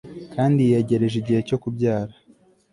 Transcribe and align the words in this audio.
kandi 0.33 0.69
yegereje 0.71 1.15
igihe 1.21 1.39
cyo 1.47 1.57
kubyara 1.63 2.13